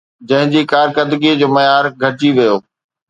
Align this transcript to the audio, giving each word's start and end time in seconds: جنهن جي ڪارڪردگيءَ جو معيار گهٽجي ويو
جنهن 0.27 0.49
جي 0.53 0.61
ڪارڪردگيءَ 0.71 1.39
جو 1.41 1.47
معيار 1.55 1.85
گهٽجي 2.01 2.31
ويو 2.37 2.55